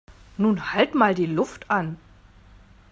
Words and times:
Nun 0.39 0.73
halt 0.73 0.95
mal 0.95 1.13
die 1.13 1.27
Luft 1.27 1.69
an! 1.69 1.99